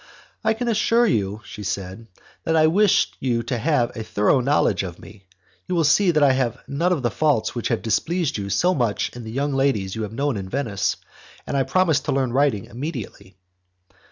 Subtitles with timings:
[0.43, 2.07] "I can assure you," she said,
[2.43, 5.27] "that I wish you to have a thorough knowledge of me;
[5.67, 8.73] you will see that I have none of the faults which have displeased you so
[8.73, 10.97] much in the young ladies you have known in Venice,
[11.45, 13.37] and I promise to learn writing immediately."